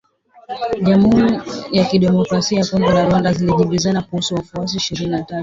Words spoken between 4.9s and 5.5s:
na tatu